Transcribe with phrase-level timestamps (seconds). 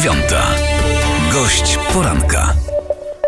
[0.00, 0.42] dziewiąta.
[1.32, 2.54] Gość poranka.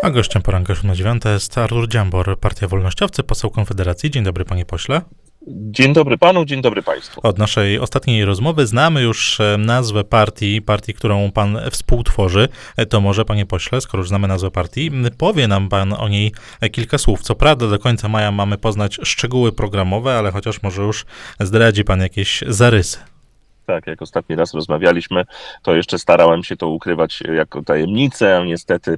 [0.03, 4.11] A gościem poranka na dziewiąta jest Artur Dziambor, Partia Wolnościowcy, poseł Konfederacji.
[4.11, 5.01] Dzień dobry, panie pośle.
[5.47, 7.21] Dzień dobry panu, dzień dobry państwu.
[7.23, 12.47] Od naszej ostatniej rozmowy znamy już e, nazwę partii, partii, którą pan współtworzy.
[12.77, 16.31] E, to może, panie pośle, skoro już znamy nazwę partii, powie nam pan o niej
[16.71, 17.21] kilka słów.
[17.21, 21.05] Co prawda do końca maja mamy poznać szczegóły programowe, ale chociaż może już
[21.39, 23.10] zdradzi pan jakieś zarysy
[23.65, 25.25] tak, jak ostatni raz rozmawialiśmy,
[25.61, 28.97] to jeszcze starałem się to ukrywać jako tajemnicę, a niestety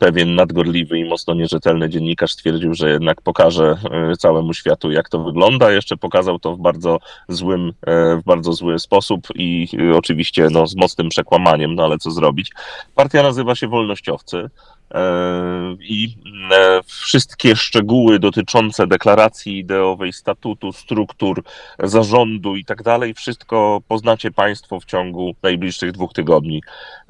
[0.00, 5.24] pewien nadgorliwy i mocno nierzetelny dziennikarz stwierdził, że jednak pokaże e, całemu światu, jak to
[5.24, 5.72] wygląda.
[5.72, 10.66] Jeszcze pokazał to w bardzo złym, e, w bardzo zły sposób i e, oczywiście no,
[10.66, 12.52] z mocnym przekłamaniem, no ale co zrobić.
[12.94, 14.50] Partia nazywa się Wolnościowcy.
[14.94, 16.16] E, i
[16.52, 21.42] e, wszystkie szczegóły dotyczące deklaracji ideowej, statutu, struktur,
[21.78, 26.62] zarządu i tak dalej, wszystko poznacie Państwo w ciągu najbliższych dwóch tygodni.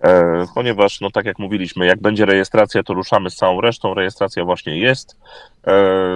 [0.02, 3.94] E, ponieważ, no tak jak mówiliśmy, jak będzie rejestracja, to ruszamy z całą resztą.
[3.94, 5.16] Rejestracja właśnie jest.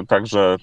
[0.09, 0.57] Także,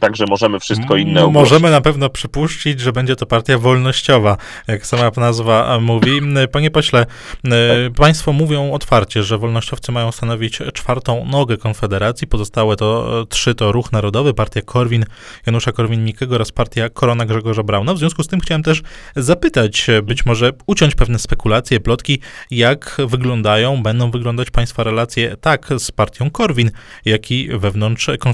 [0.00, 1.50] także możemy wszystko inne ogłosić.
[1.50, 4.36] Możemy na pewno przypuścić, że będzie to partia wolnościowa,
[4.68, 6.10] jak sama nazwa mówi.
[6.52, 7.52] Panie pośle, tak.
[7.96, 12.26] Państwo mówią otwarcie, że wolnościowcy mają stanowić czwartą nogę Konfederacji.
[12.26, 15.04] Pozostałe to e, trzy to Ruch Narodowy, Partia Korwin,
[15.46, 17.94] Janusza Korwin-Mikkego oraz Partia Korona Grzegorza Brauna.
[17.94, 18.82] W związku z tym chciałem też
[19.16, 25.68] zapytać, e, być może uciąć pewne spekulacje, plotki, jak wyglądają, będą wyglądać Państwa relacje tak
[25.78, 26.70] z partią Korwin,
[27.04, 28.27] jak i wewnątrz Konfederacji.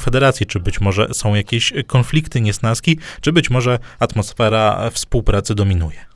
[0.47, 6.14] Czy być może są jakieś konflikty, niesnaski, czy być może atmosfera współpracy dominuje?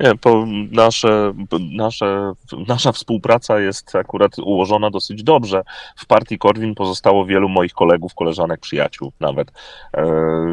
[0.00, 1.32] Nie, po nasze,
[1.72, 2.32] nasze,
[2.68, 5.62] nasza współpraca jest akurat ułożona dosyć dobrze.
[5.96, 9.52] W partii Korwin pozostało wielu moich kolegów, koleżanek, przyjaciół nawet.
[9.96, 10.04] E,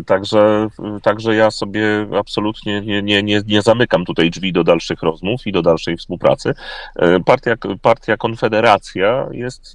[0.05, 0.67] także,
[1.03, 5.51] także ja sobie absolutnie nie, nie, nie, nie zamykam tutaj drzwi do dalszych rozmów i
[5.51, 6.53] do dalszej współpracy.
[6.95, 9.73] E, partia, partia Konfederacja jest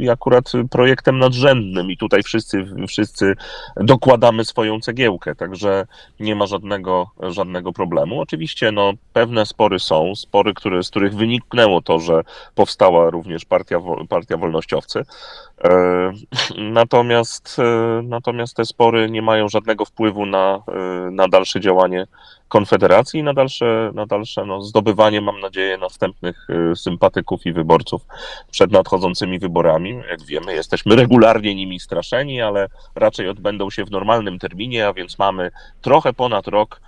[0.00, 3.34] e, akurat projektem nadrzędnym i tutaj wszyscy, wszyscy
[3.76, 5.86] dokładamy swoją cegiełkę, także
[6.20, 8.20] nie ma żadnego, żadnego problemu.
[8.20, 12.22] Oczywiście, no, pewne spory są, spory, które, z których wyniknęło to, że
[12.54, 15.04] powstała również partia, partia wolnościowcy.
[15.64, 16.12] E,
[16.56, 22.06] natomiast, e, natomiast te spory nie mają żadnego wpływu na, e, na dalsze działanie
[22.48, 28.02] Konfederacji i na dalsze, na dalsze no, zdobywanie, mam nadzieję, następnych sympatyków i wyborców
[28.50, 30.00] przed nadchodzącymi wyborami.
[30.10, 35.18] Jak wiemy, jesteśmy regularnie nimi straszeni, ale raczej odbędą się w normalnym terminie, a więc
[35.18, 35.50] mamy
[35.82, 36.80] trochę ponad rok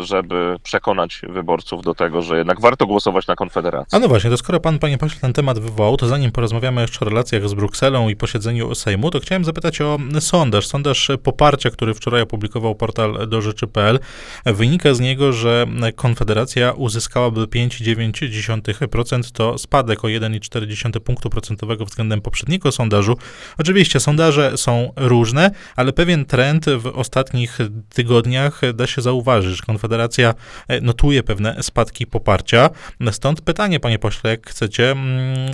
[0.00, 3.96] żeby przekonać wyborców do tego, że jednak warto głosować na Konfederację.
[3.96, 7.00] A no właśnie, to skoro pan, panie pośle, ten temat wywołał, to zanim porozmawiamy jeszcze
[7.00, 10.66] o relacjach z Brukselą i posiedzeniu Sejmu, to chciałem zapytać o sondaż.
[10.66, 13.98] Sondaż poparcia, który wczoraj opublikował portal dożyczy.pl.
[14.46, 15.66] Wynika z niego, że
[15.96, 23.16] Konfederacja uzyskałaby 5,9%, to spadek o 1,4 punktu procentowego względem poprzedniego sondażu.
[23.58, 27.58] Oczywiście sondaże są różne, ale pewien trend w ostatnich
[27.94, 30.34] tygodniach da się zauważyć, Konfederacja
[30.68, 32.70] e, notuje pewne spadki poparcia.
[33.10, 35.52] Stąd pytanie, panie pośle, jak chcecie mm,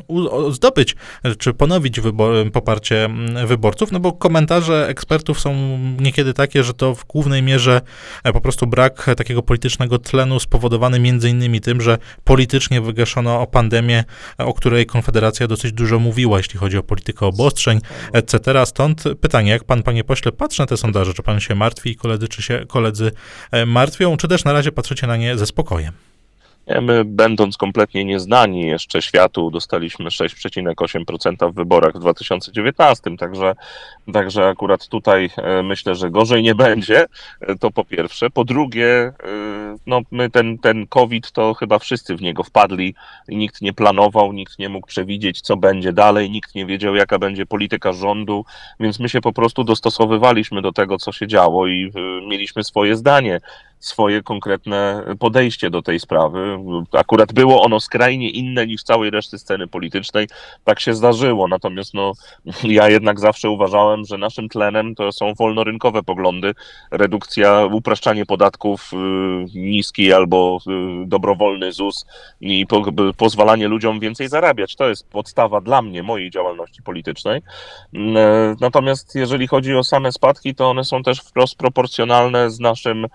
[0.51, 0.97] zdobyć
[1.39, 6.95] czy ponowić wybor, poparcie mm, wyborców, no bo komentarze ekspertów są niekiedy takie, że to
[6.95, 7.81] w głównej mierze
[8.25, 13.47] e, po prostu brak takiego politycznego tlenu spowodowany między innymi tym, że politycznie wygaszono o
[13.47, 14.05] pandemię,
[14.39, 17.81] o której Konfederacja dosyć dużo mówiła, jeśli chodzi o politykę obostrzeń,
[18.13, 18.67] etc.
[18.67, 21.97] Stąd pytanie, jak pan, panie pośle, patrzy na te sondaże, czy pan się martwi i
[21.97, 23.13] koledzy, czy się koledzy
[23.51, 23.67] e,
[24.17, 25.93] czy też na razie patrzycie na nie ze spokojem?
[26.83, 33.55] My, będąc kompletnie nieznani jeszcze światu, dostaliśmy 6,8% w wyborach w 2019, także,
[34.13, 37.07] także akurat tutaj e, myślę, że gorzej nie będzie.
[37.41, 38.31] E, to po pierwsze.
[38.31, 39.13] Po drugie, e,
[39.87, 42.95] no my ten, ten COVID to chyba wszyscy w niego wpadli
[43.29, 47.47] nikt nie planował, nikt nie mógł przewidzieć, co będzie dalej, nikt nie wiedział, jaka będzie
[47.47, 48.45] polityka rządu,
[48.81, 51.93] więc my się po prostu dostosowywaliśmy do tego, co się działo i
[52.29, 53.41] mieliśmy swoje zdanie
[53.81, 56.59] swoje konkretne podejście do tej sprawy.
[56.93, 60.29] Akurat było ono skrajnie inne niż całej reszty sceny politycznej.
[60.65, 61.49] Tak się zdarzyło.
[61.49, 62.13] Natomiast no,
[62.63, 66.55] ja jednak zawsze uważałem, że naszym tlenem to są wolnorynkowe poglądy.
[66.91, 68.97] Redukcja, upraszczanie podatków, y,
[69.55, 70.59] niski albo
[71.03, 72.07] y, dobrowolny ZUS
[72.41, 72.83] i po,
[73.17, 74.77] pozwalanie ludziom więcej zarabiać.
[74.77, 77.43] To jest podstawa dla mnie, mojej działalności politycznej.
[77.95, 77.99] Y,
[78.61, 83.07] natomiast jeżeli chodzi o same spadki, to one są też wprost proporcjonalne z naszym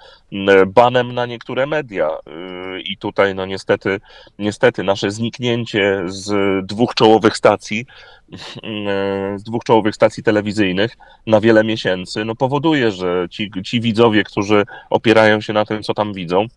[0.66, 2.10] banem na niektóre media.
[2.10, 4.00] Y, I tutaj, no niestety,
[4.40, 6.32] niestety nasze zniknięcie z
[6.66, 7.86] dwóch czołowych stacji,
[8.34, 10.98] y, z dwóch czołowych stacji telewizyjnych
[11.28, 15.94] na wiele miesięcy, no powoduje, że ci, ci widzowie, którzy opierają się na tym, co
[15.94, 16.48] tam widzą,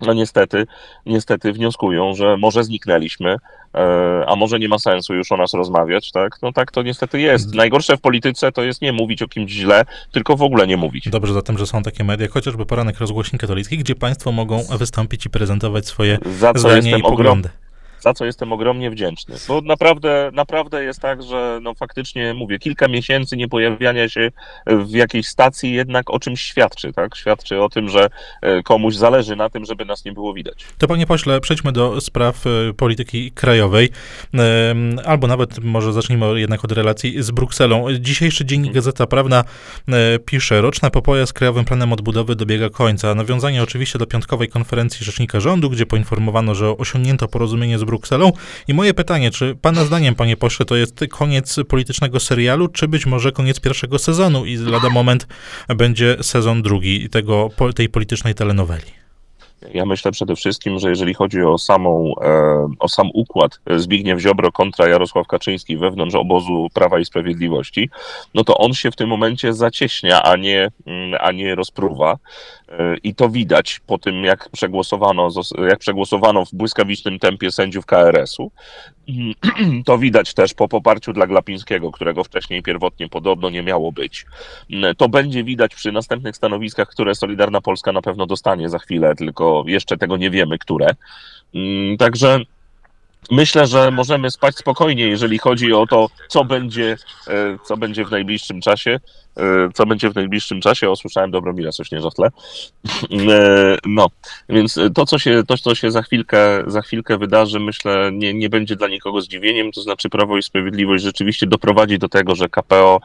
[0.00, 0.66] no niestety,
[1.06, 3.36] niestety wnioskują, że może zniknęliśmy,
[3.74, 6.42] e, a może nie ma sensu już o nas rozmawiać, tak?
[6.42, 7.54] No tak to niestety jest.
[7.54, 11.08] Najgorsze w polityce to jest nie mówić o kimś źle, tylko w ogóle nie mówić.
[11.08, 15.30] Dobrze zatem, że są takie media, chociażby poranek rozgłośni katolicki, gdzie państwo mogą wystąpić i
[15.30, 17.48] prezentować swoje Za co zdanie i poglądy.
[18.00, 19.34] Za co jestem ogromnie wdzięczny.
[19.48, 24.30] Bo naprawdę, naprawdę jest tak, że no faktycznie mówię, kilka miesięcy nie pojawiania się
[24.66, 27.16] w jakiejś stacji jednak o czymś świadczy, tak?
[27.16, 28.08] Świadczy o tym, że
[28.42, 30.64] e, komuś zależy na tym, żeby nas nie było widać.
[30.78, 33.90] To panie pośle, przejdźmy do spraw e, polityki krajowej,
[35.04, 37.86] albo nawet może zacznijmy jednak od relacji z Brukselą.
[38.00, 39.44] Dzisiejszy dziennik Gazeta Prawna
[39.88, 43.14] e, pisze, roczna popoja z Krajowym Planem Odbudowy dobiega końca.
[43.14, 48.32] Nawiązanie oczywiście do piątkowej konferencji Rzecznika Rządu, gdzie poinformowano, że osiągnięto porozumienie z Brukselą.
[48.68, 53.06] I moje pytanie, czy pana zdaniem, panie pośle, to jest koniec politycznego serialu, czy być
[53.06, 55.26] może koniec pierwszego sezonu i lada moment
[55.68, 59.06] będzie sezon drugi tego, tej politycznej telenoweli?
[59.74, 64.52] Ja myślę przede wszystkim, że jeżeli chodzi o samą, e, o sam układ Zbigniew Ziobro
[64.52, 67.90] kontra Jarosław Kaczyński wewnątrz obozu Prawa i Sprawiedliwości,
[68.34, 72.18] no to on się w tym momencie zacieśnia, a nie, mm, a nie rozpruwa.
[73.02, 75.28] I to widać po tym, jak przegłosowano,
[75.68, 78.50] jak przegłosowano w błyskawicznym tempie sędziów KRS-u.
[79.86, 84.26] To widać też po poparciu dla Glapińskiego, którego wcześniej pierwotnie podobno nie miało być.
[84.96, 89.64] To będzie widać przy następnych stanowiskach, które Solidarna Polska na pewno dostanie za chwilę, tylko
[89.66, 90.86] jeszcze tego nie wiemy, które.
[91.54, 92.40] Mm, Także
[93.30, 96.96] myślę, że możemy spać spokojnie, jeżeli chodzi o to, co będzie,
[97.28, 99.00] e, co będzie w najbliższym czasie.
[99.36, 100.90] E, Co będzie w najbliższym czasie?
[100.90, 102.28] O, słyszałem Dobromira Sośnierza w tle.
[103.32, 104.06] E, No,
[104.48, 108.48] więc to, co się, to, co się za chwilkę, za chwilkę wydarzy, myślę, nie, nie
[108.48, 109.72] będzie dla nikogo zdziwieniem.
[109.72, 113.00] To znaczy, Prawo i Sprawiedliwość rzeczywiście doprowadzi do tego, że KPO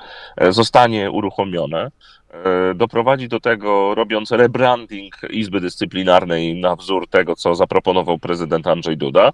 [0.49, 1.91] zostanie uruchomione.
[2.31, 8.97] E, Doprowadzi do tego, robiąc rebranding Izby Dyscyplinarnej na wzór tego, co zaproponował prezydent Andrzej
[8.97, 9.31] Duda.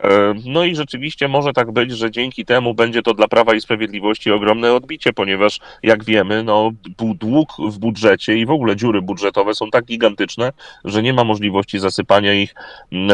[0.00, 3.60] E, No i rzeczywiście może tak być, że dzięki temu będzie to dla Prawa i
[3.60, 9.54] Sprawiedliwości ogromne odbicie, ponieważ jak wiemy, no, dług w budżecie i w ogóle dziury budżetowe
[9.54, 10.52] są tak gigantyczne,
[10.84, 12.54] że nie ma możliwości zasypania ich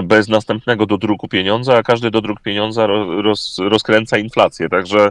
[0.02, 4.68] bez następnego dodruku pieniądza, a każdy dodruk pieniądza ro- roz, rozkręca inflację.
[4.68, 5.08] Także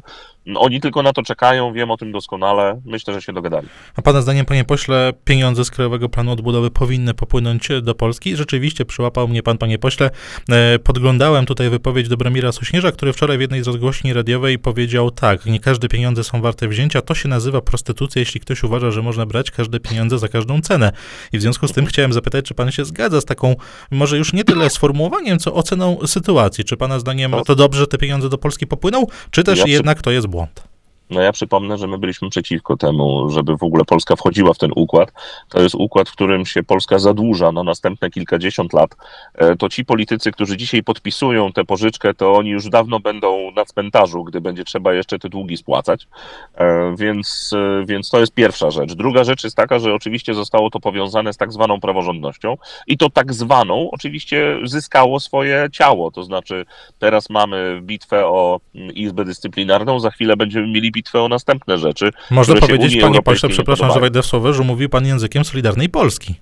[0.56, 3.68] oni tylko na to czekają, wiem o tym doskonale, myślę, że się dogadali.
[3.96, 8.36] A pana zdaniem, panie pośle, pieniądze z Krajowego Planu Odbudowy powinny popłynąć do Polski?
[8.36, 10.10] Rzeczywiście przyłapał mnie pan, panie pośle.
[10.50, 15.46] E, Podglądałem tutaj wypowiedź Dobromira Sośnierza, który wczoraj w jednej z rozgłośni radiowej powiedział tak,
[15.46, 19.26] nie każde pieniądze są warte wzięcia, to się nazywa prostytucja, jeśli ktoś uważa, że można
[19.26, 20.92] brać każde pieniądze za każdą cenę.
[21.34, 23.56] I w związku z tym chciałem zapytać, czy pan się zgadza z taką,
[23.92, 26.64] może już nie tyle sformułowaniem, co oceną sytuacji.
[26.64, 30.02] Czy pana zdaniem to dobrze, że te pieniądze do Polski popłyną, czy też Ja jednak
[30.02, 30.71] to jest błąd?
[31.12, 34.72] No ja przypomnę, że my byliśmy przeciwko temu, żeby w ogóle Polska wchodziła w ten
[34.76, 35.12] układ.
[35.50, 38.96] To jest układ, w którym się Polska zadłuża na następne kilkadziesiąt lat.
[39.36, 43.66] E, To ci politycy, którzy dzisiaj podpisują tę pożyczkę, to oni już dawno będą na
[43.66, 46.08] cmentarzu, gdy będzie trzeba jeszcze te długi spłacać.
[46.56, 48.94] E, Więc, e, więc to jest pierwsza rzecz.
[48.94, 53.10] Druga rzecz jest taka, że oczywiście zostało to powiązane z tak zwaną praworządnością i to
[53.10, 56.12] tak zwaną oczywiście zyskało swoje ciało.
[56.12, 56.66] To znaczy
[57.00, 62.12] teraz mamy bitwę o mm, Izbę Dyscyplinarną, za chwilę będziemy mieli bitwę o następne rzeczy.
[62.32, 66.36] Można powiedzieć, panie pośle, przepraszam, że wejdę w słowo, że mówił pan językiem Solidarnej Polski.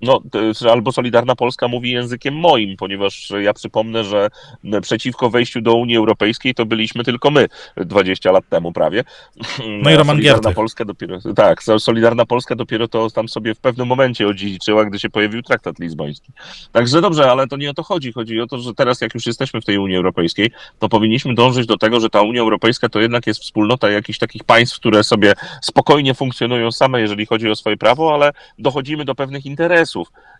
[0.00, 0.20] No,
[0.70, 4.28] albo Solidarna Polska mówi językiem moim, ponieważ ja przypomnę, że
[4.82, 9.04] przeciwko wejściu do Unii Europejskiej to byliśmy tylko my 20 lat temu prawie.
[9.82, 10.54] No i A Roman Solidarna Giertych.
[10.54, 15.10] Polska dopiero, tak, Solidarna Polska dopiero to tam sobie w pewnym momencie odziedziczyła, gdy się
[15.10, 16.32] pojawił traktat lizboński.
[16.72, 18.12] Także dobrze, ale to nie o to chodzi.
[18.12, 21.66] Chodzi o to, że teraz jak już jesteśmy w tej Unii Europejskiej, to powinniśmy dążyć
[21.66, 25.32] do tego, że ta Unia Europejska to jednak jest wspólnota jakichś takich państw, które sobie
[25.62, 29.85] spokojnie funkcjonują same, jeżeli chodzi o swoje prawo, ale dochodzimy do pewnych interesów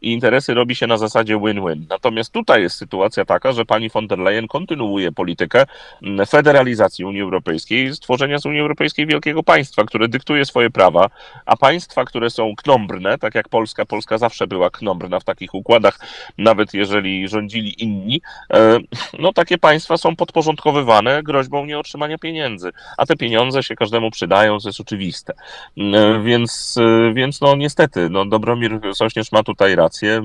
[0.03, 1.87] i interesy robi się na zasadzie win-win.
[1.89, 5.67] Natomiast tutaj jest sytuacja taka, że pani von der Leyen kontynuuje politykę
[6.03, 11.07] mm, federalizacji Unii Europejskiej, stworzenia z Unii Europejskiej wielkiego państwa, które dyktuje swoje prawa,
[11.47, 15.99] a państwa, które są knombrne, tak jak Polska, Polska zawsze była knombrna w takich układach,
[16.39, 18.21] nawet jeżeli rządzili inni,
[18.53, 18.79] e,
[19.19, 24.69] no takie państwa są podporządkowywane groźbą nieotrzymania pieniędzy, a te pieniądze się każdemu przydają, to
[24.69, 25.33] jest oczywiste.
[25.79, 30.23] E, Więc, e, więc no niestety, no Dobromir Sośnierz ma tutaj rację.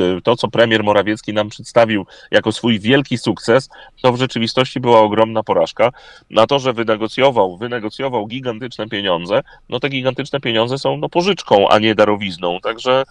[0.00, 3.68] E, To, co premier Morawiecki nam przedstawił jako swój wielki sukces,
[4.02, 5.92] to w rzeczywistości była ogromna porażka.
[6.30, 11.78] Na to, że wynegocjował, wynegocjował gigantyczne pieniądze, no te gigantyczne pieniądze są no, pożyczką, a
[11.78, 12.60] nie darowizną.
[12.62, 13.04] Także,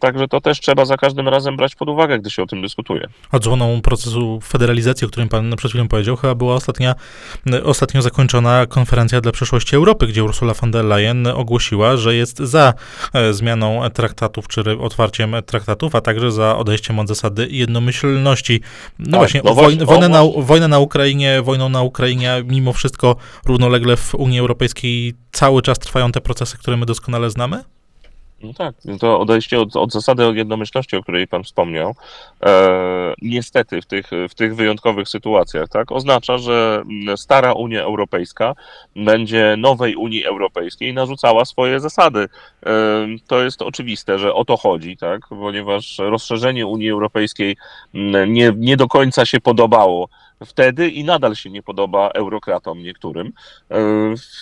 [0.00, 3.08] także to też trzeba za każdym razem brać pod uwagę, gdy się o tym dyskutuje.
[3.32, 6.94] Odzłoną procesu federalizacji, o którym pan przed chwilą powiedział, chyba była ostatnia,
[7.64, 12.74] ostatnio zakończona konferencja dla przyszłości Europy, gdzie Ursula von der Leyen ogłosiła, że jest za
[13.12, 18.60] e, zmianą traktatów czy otwarciem traktatów, a także za odejściem od zasady jednomyślności.
[18.98, 23.16] No Tak, właśnie, no właśnie, wojnę, na, wojnę na Ukrainie, wojną na Ukrainie, mimo wszystko
[23.46, 27.64] równolegle w Unii Europejskiej cały czas trwają te procesy, które my doskonale znamy?
[28.42, 31.94] No tak, to odejście od, od zasady jednomyślności, o której Pan wspomniał,
[32.44, 36.82] e, niestety w tych, w tych wyjątkowych sytuacjach, tak, oznacza, że
[37.16, 38.54] stara Unia Europejska
[38.96, 42.28] będzie nowej Unii Europejskiej narzucała swoje zasady.
[42.66, 42.70] E,
[43.26, 47.56] to jest oczywiste, że o to chodzi, tak, ponieważ rozszerzenie Unii Europejskiej
[47.94, 50.08] mm, nie, nie do końca się podobało
[50.46, 53.32] wtedy i nadal się nie podoba eurokratom niektórym.
[53.70, 53.76] E,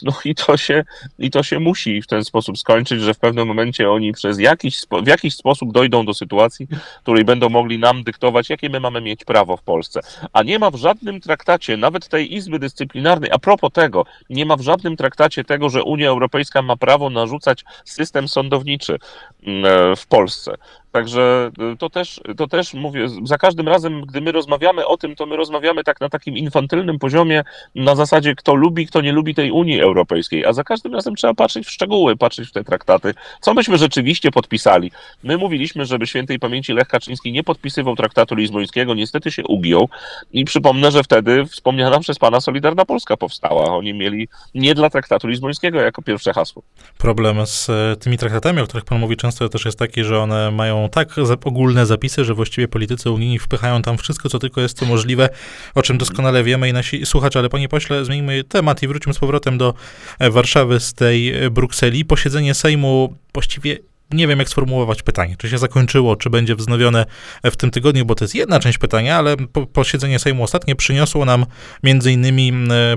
[0.02, 0.84] No i to się,
[1.18, 4.80] i to się musi w ten sposób skończyć, że w pewnym momencie oni przez jakiś,
[5.02, 9.00] w jakiś sposób dojdą do sytuacji, w której będą mogli nam dyktować, jakie my mamy
[9.00, 10.00] mieć prawo w Polsce.
[10.32, 14.56] A nie ma w żadnym traktacie, nawet tej Izby Dyscyplinarnej, a propos tego, nie ma
[14.56, 18.98] w żadnym traktacie tego, że Unia Europejska ma prawo narzucać system sądowniczy
[19.46, 20.56] mm, e, w Polsce.
[20.92, 25.16] Także y, to też, to też mówię, za każdym razem, gdy my rozmawiamy o tym,
[25.16, 27.44] to my rozmawiamy tak na takim infantylnym poziomie,
[27.74, 31.34] na zasadzie kto lubi, kto nie lubi tej Unii Europejskiej, a za każdym razem trzeba
[31.34, 34.90] patrzeć w szczegóły, patrzeć w te traktaty, co myśmy rzeczywiście podpisali.
[35.22, 39.88] My mówiliśmy, żeby świętej pamięci Lech Kaczyński nie podpisywał traktatu lizbońskiego, niestety się ugiął
[40.32, 43.76] i przypomnę, że wtedy wspomniana przez pana Solidarna Polska powstała.
[43.76, 46.62] Oni mieli nie dla traktatu lizbońskiego jako pierwsze hasło.
[46.98, 50.50] Problem z e, tymi traktatami, o których pan mówi często, też jest taki, że one
[50.50, 51.08] mają tak
[51.44, 55.28] ogólne zapisy, że właściwie politycy unijni wpychają tam wszystko, co tylko jest to możliwe,
[55.74, 57.38] o czym doskonale wiemy i nasi słuchacze.
[57.38, 59.74] Ale panie pośle, zmieńmy temat i wróćmy z powrotem do
[60.18, 62.04] e, Warszawy z tej e, Brukseli.
[62.04, 63.76] Posiedzenie Sejmu właściwie
[64.12, 65.36] nie wiem, jak sformułować pytanie.
[65.38, 67.06] Czy się zakończyło, czy będzie wznowione
[67.44, 71.24] w tym tygodniu, bo to jest jedna część pytania, ale po, posiedzenie Sejmu ostatnie przyniosło
[71.24, 71.46] nam
[71.82, 72.52] między innymi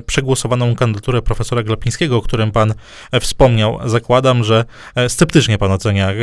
[0.05, 2.73] przegłosowaną kandydaturę profesora Glapińskiego, o którym pan
[3.11, 3.79] e, wspomniał.
[3.85, 4.65] Zakładam, że
[4.95, 6.15] e, sceptycznie pan ocenia e,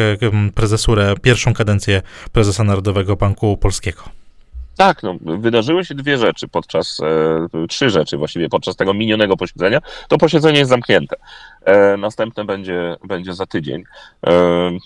[0.54, 4.02] prezesurę, pierwszą kadencję prezesa Narodowego Banku Polskiego.
[4.76, 9.80] Tak, no, wydarzyły się dwie rzeczy podczas, e, trzy rzeczy właściwie podczas tego minionego posiedzenia.
[10.08, 11.16] To posiedzenie jest zamknięte.
[11.64, 13.82] E, następne będzie, będzie za tydzień.
[14.26, 14.32] E,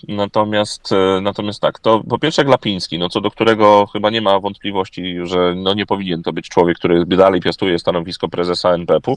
[0.07, 4.39] natomiast, e, natomiast tak, to po pierwsze Glapiński, no, co do którego chyba nie ma
[4.39, 9.15] wątpliwości, że no, nie powinien to być człowiek, który dalej piastuje stanowisko prezesa NBP-u.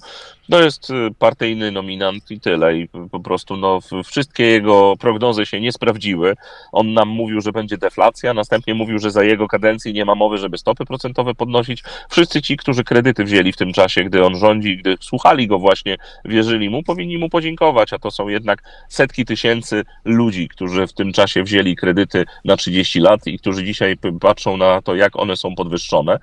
[0.51, 2.77] To jest partyjny nominant i tyle.
[2.77, 6.35] I po prostu no, wszystkie jego prognozy się nie sprawdziły.
[6.73, 10.39] On nam mówił, że będzie deflacja, następnie mówił, że za jego kadencji nie ma mowy,
[10.39, 11.85] żeby stopy procentowe podnosić.
[12.11, 15.97] Wszyscy ci, którzy kredyty wzięli w tym czasie, gdy on rządzi, gdy słuchali go właśnie,
[16.25, 17.48] wierzyli mu, powinni mu podziękować,
[17.93, 23.01] a to są jednak setki tysięcy ludzi, którzy w tym czasie wzięli kredyty na 30
[23.01, 26.19] lat i którzy dzisiaj patrzą na to, jak one są podwyższone.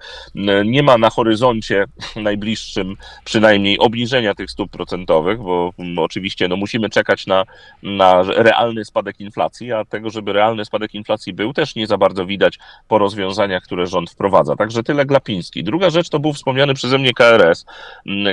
[0.66, 7.28] Nie ma na horyzoncie najbliższym przynajmniej obniżenia tych stóp procentowych, bo oczywiście no, musimy czekać
[7.28, 7.44] na,
[7.84, 12.26] na realny spadek inflacji, a tego, żeby realny spadek inflacji był, też nie za bardzo
[12.26, 14.56] widać po rozwiązaniach, które rząd wprowadza.
[14.56, 15.64] Także tyle Glapiński.
[15.64, 17.66] Druga rzecz to był wspomniany przeze mnie KRS,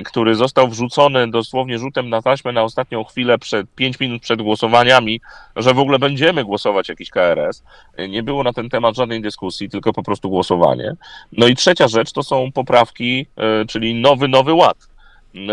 [0.04, 5.20] który został wrzucony dosłownie rzutem na taśmę na ostatnią chwilę, przed 5 minut przed głosowaniami,
[5.56, 7.62] że w ogóle będziemy głosować jakiś KRS.
[8.08, 10.92] Nie było na ten temat żadnej dyskusji, tylko po prostu głosowanie.
[11.32, 14.76] No i trzecia rzecz to są poprawki, e, czyli nowy, nowy ład.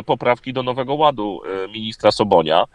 [0.05, 2.65] Poprawki do nowego ładu e, ministra Sobonia,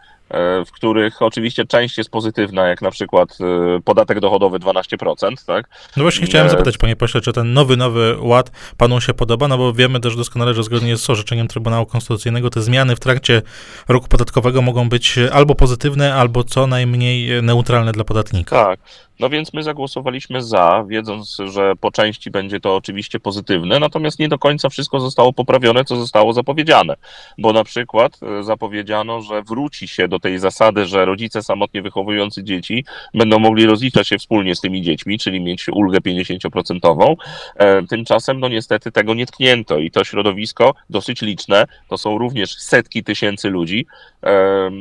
[0.65, 5.69] w których oczywiście część jest pozytywna, jak na przykład e, podatek dochodowy 12%, tak?
[5.97, 9.57] No właśnie chciałem zapytać, panie pośle, czy ten nowy, nowy ład panu się podoba, no
[9.57, 13.41] bo wiemy też doskonale, że zgodnie z orzeczeniem Trybunału Konstytucyjnego te zmiany w trakcie
[13.87, 18.65] roku podatkowego mogą być albo pozytywne, albo co najmniej neutralne dla podatnika.
[18.65, 18.79] Tak.
[19.19, 24.29] No więc my zagłosowaliśmy za, wiedząc, że po części będzie to oczywiście pozytywne, natomiast nie
[24.29, 26.95] do końca wszystko zostało poprawione, co zostało zapowiedziane.
[27.37, 32.43] Bo na przykład e, zapowiedziano, że wróci się do tej zasady, że rodzice samotnie wychowujący
[32.43, 37.15] dzieci będą mogli rozliczać się wspólnie z tymi dziećmi, czyli mieć ulgę 50%.
[37.55, 42.55] E, Tymczasem, no niestety tego nie tknięto i to środowisko dosyć liczne, to są również
[42.55, 43.85] setki tysięcy ludzi,
[44.23, 44.71] e,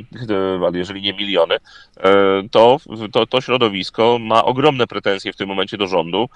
[0.67, 1.61] ale jeżeli nie miliony, e,
[2.51, 2.77] to,
[3.13, 6.29] to, to środowisko ma ogromne pretensje w tym momencie do rządu,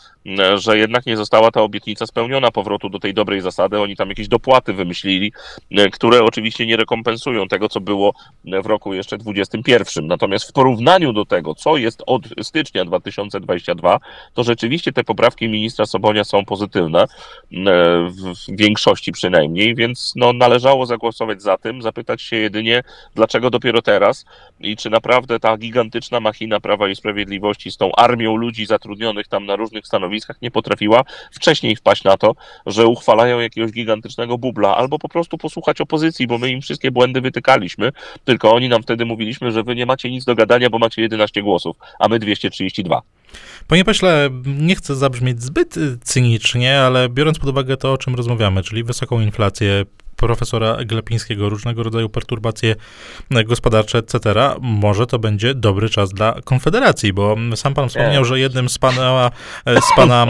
[0.55, 3.81] że jednak nie została ta obietnica spełniona powrotu do tej dobrej zasady.
[3.81, 5.33] Oni tam jakieś dopłaty wymyślili,
[5.93, 8.15] które oczywiście nie rekompensują tego, co było
[8.45, 10.07] w roku jeszcze 2021.
[10.07, 14.01] Natomiast w porównaniu do tego, co jest od stycznia 2022,
[14.35, 17.07] to rzeczywiście te poprawki ministra Sobonia są pozytywne, e,
[17.51, 22.83] w większości przynajmniej, więc no, należało zagłosować za tym, zapytać się jedynie,
[23.15, 24.25] dlaczego dopiero teraz
[24.61, 29.47] i czy naprawdę ta gigantyczna machina Prawa i Sprawiedliwości z tą armią ludzi zatrudnionych tam
[29.47, 32.35] na różnych stanowiskach nie potrafiła wcześniej wpaść na to,
[32.67, 37.21] że uchwalają jakiegoś gigantycznego bubla, albo po prostu posłuchać opozycji, bo my im wszystkie błędy
[37.21, 37.93] wytykaliśmy,
[38.25, 41.43] tylko oni nam wtedy mówiliśmy, że wy nie macie nic do gadania, bo macie 11
[41.43, 43.03] głosów, a my 232.
[43.69, 48.63] Panie pośle, nie chcę zabrzmieć zbyt cynicznie, ale biorąc pod uwagę to, o czym rozmawiamy,
[48.63, 49.85] czyli wysoką inflację,
[50.27, 52.75] profesora Glapińskiego, różnego rodzaju perturbacje
[53.31, 54.19] gospodarcze, etc.,
[54.61, 59.31] może to będzie dobry czas dla Konfederacji, bo sam pan wspomniał, że jednym z pana,
[59.67, 60.27] z pana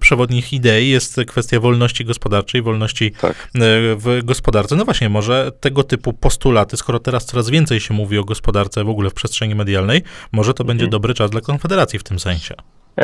[0.00, 3.48] przewodnich idei jest kwestia wolności gospodarczej, wolności tak.
[3.96, 4.76] w gospodarce.
[4.76, 8.88] No właśnie, może tego typu postulaty, skoro teraz coraz więcej się mówi o gospodarce w
[8.88, 10.90] ogóle w przestrzeni medialnej, może to będzie mhm.
[10.90, 12.54] dobry czas dla Konfederacji w tym sensie.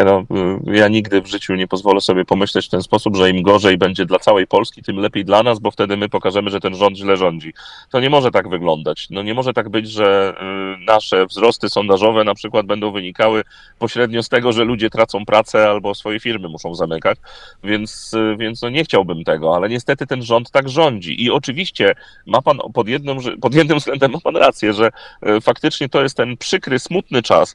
[0.04, 0.24] No,
[0.66, 3.78] y, ja nigdy w życiu nie pozwolę sobie pomyśleć w ten sposób, że im gorzej
[3.78, 6.96] będzie dla całej Polski, tym lepiej dla nas, bo wtedy my pokażemy, że ten rząd
[6.96, 7.52] źle rządzi.
[7.90, 9.06] To nie może tak wyglądać.
[9.10, 10.34] No nie może tak być, że
[10.80, 13.42] y, nasze wzrosty sondażowe na przykład będą wynikały
[13.78, 17.18] pośrednio z tego, że ludzie tracą pracę albo swoje firmy muszą zamykać,
[17.64, 21.24] więc, y, więc no nie chciałbym tego, ale niestety ten rząd tak rządzi.
[21.24, 21.94] I oczywiście
[22.26, 24.90] ma pan pod, jednym, pod jednym względem ma pan rację, że
[25.42, 27.54] faktycznie to jest ten przykry, smutny czas,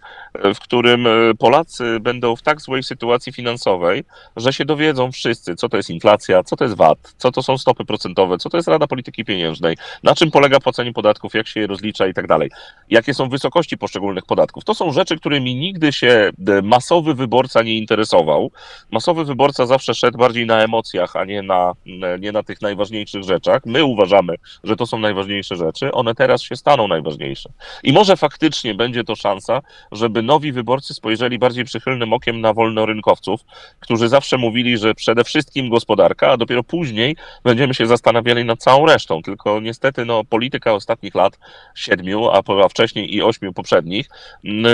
[0.55, 1.07] w którym
[1.39, 4.03] Polacy będą będą w tak złej sytuacji finansowej,
[4.37, 7.57] że się dowiedzą wszyscy, co to jest inflacja, co to jest VAT, co to są
[7.57, 11.59] stopy procentowe, co to jest Rada Polityki Pieniężnej, na czym polega płacenie podatków, jak się
[11.59, 12.51] je rozlicza i tak dalej,
[12.89, 14.63] jakie są wysokości poszczególnych podatków.
[14.63, 18.51] To są rzeczy, którymi nigdy się e, masowy wyborca nie interesował.
[18.91, 23.23] Masowy wyborca zawsze szedł bardziej na emocjach, a nie na, e, nie na tych najważniejszych
[23.23, 23.61] rzeczach.
[23.65, 27.49] My uważamy, że to są najważniejsze rzeczy, one teraz się staną najważniejsze.
[27.83, 33.41] I może faktycznie będzie to szansa, żeby nowi wyborcy spojrzeli bardziej przychylnym okiem na wolnorynkowców,
[33.79, 38.85] którzy zawsze mówili, że przede wszystkim gospodarka, a dopiero później będziemy się zastanawiali nad całą
[38.85, 39.21] resztą.
[39.21, 41.39] Tylko niestety no, polityka ostatnich lat,
[41.75, 44.09] siedmiu, a, a wcześniej i ośmiu poprzednich,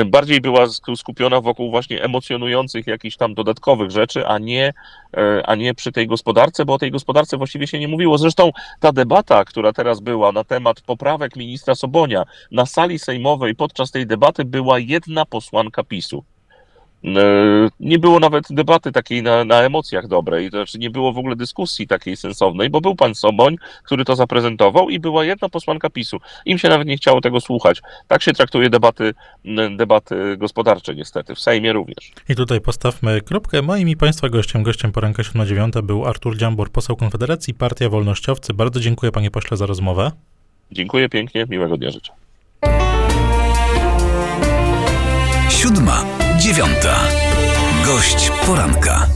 [0.05, 4.73] bardziej była skupiona wokół właśnie emocjonujących jakichś tam dodatkowych rzeczy, a nie,
[5.17, 8.17] e, a nie przy tej gospodarce, bo o tej gospodarce właściwie się nie mówiło.
[8.17, 13.91] Zresztą ta debata, która teraz była na temat poprawek ministra Sobonia na sali sejmowej podczas
[13.91, 16.23] tej debaty była jedna posłanka PiSu.
[17.05, 21.17] E, nie było nawet debaty takiej na, na emocjach dobrej, to znaczy nie było w
[21.17, 25.89] ogóle dyskusji takiej sensownej, bo był pan Soboń, który to zaprezentował i była jedna posłanka
[25.89, 26.17] PiSu.
[26.45, 27.81] Im się nawet nie chciało tego słuchać.
[28.07, 29.13] Tak się traktuje debaty,
[29.77, 32.11] debaty gospodarcze niestety, w Sejmie również.
[32.29, 33.61] I tutaj postawmy kropkę.
[33.61, 38.53] Moim i Państwa gościem, gościem poranka 7.9 był Artur Dziambor, poseł Konfederacji, Partia Wolnościowcy.
[38.53, 40.11] Bardzo dziękuję panie pośle za rozmowę.
[40.71, 42.11] Dziękuję pięknie, miłego dnia życzę.
[45.49, 46.95] Siódma dziewiąta.
[47.85, 49.14] Gość poranka.